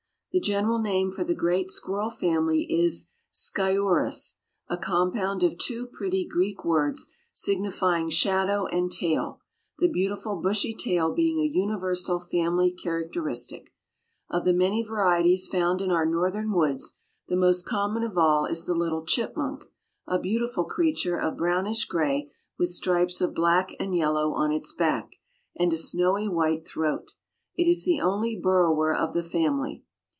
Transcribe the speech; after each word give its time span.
The 0.33 0.39
general 0.39 0.81
name 0.81 1.11
for 1.11 1.25
the 1.25 1.35
great 1.35 1.69
squirrel 1.69 2.09
family 2.09 2.65
is 2.69 3.09
Sciurus, 3.33 4.35
a 4.69 4.77
compound 4.77 5.43
of 5.43 5.57
two 5.57 5.87
pretty 5.87 6.25
Greek 6.25 6.63
words 6.63 7.09
signifying 7.33 8.09
shadow 8.09 8.65
and 8.67 8.89
tail, 8.89 9.41
the 9.79 9.89
beautiful 9.89 10.37
bushy 10.37 10.73
tail 10.73 11.11
being 11.13 11.39
a 11.39 11.43
universal 11.53 12.17
family 12.21 12.71
characteristic. 12.71 13.71
Of 14.29 14.45
the 14.45 14.53
many 14.53 14.81
varieties 14.83 15.47
found 15.47 15.81
in 15.81 15.91
our 15.91 16.05
Northern 16.05 16.53
woods 16.53 16.95
the 17.27 17.35
most 17.35 17.65
common 17.65 18.03
of 18.03 18.17
all 18.17 18.45
is 18.45 18.63
the 18.63 18.73
little 18.73 19.03
chipmunk, 19.05 19.65
a 20.07 20.17
beautiful 20.17 20.63
creature 20.63 21.19
of 21.19 21.35
brownish 21.35 21.83
gray, 21.87 22.31
with 22.57 22.69
stripes 22.69 23.19
of 23.19 23.33
black 23.35 23.75
and 23.81 23.93
yellow 23.93 24.31
on 24.31 24.53
its 24.53 24.73
back, 24.73 25.17
and 25.57 25.73
a 25.73 25.77
snowy 25.77 26.29
white 26.29 26.65
throat. 26.65 27.15
It 27.57 27.67
is 27.69 27.83
the 27.83 27.99
only 27.99 28.37
burrower 28.41 28.95
of 28.95 29.11
the 29.13 29.23
family. 29.23 29.83